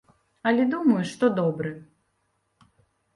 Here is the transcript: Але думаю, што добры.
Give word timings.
Але 0.51 0.63
думаю, 0.75 1.03
што 1.11 1.29
добры. 1.39 1.73